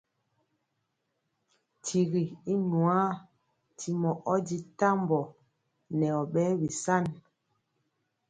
[1.83, 3.09] Tigi i nwaa
[3.73, 5.21] ntimɔ ɔ di tambɔ
[5.97, 7.03] nɛ ɔ ɓɛɛ bisan.